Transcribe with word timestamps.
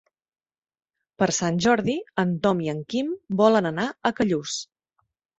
Per 1.23 1.25
Sant 1.39 1.59
Jordi 1.65 1.97
en 2.23 2.31
Tom 2.45 2.63
i 2.67 2.71
en 2.73 2.79
Quim 2.93 3.11
volen 3.41 3.67
anar 3.73 3.85
a 3.87 4.13
Callús. 4.21 4.57